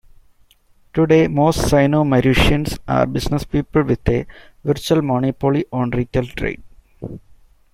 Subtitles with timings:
[0.95, 4.25] Today, most Sino-Mauritians are businesspeople, with a
[4.65, 6.63] "virtual monopoly" on retail trade.